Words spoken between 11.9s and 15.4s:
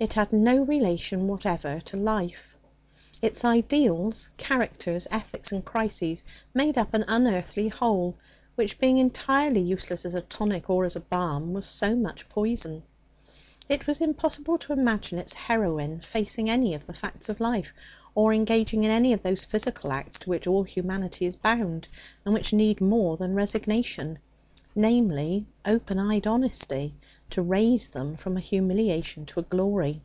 much poison. It was impossible to imagine its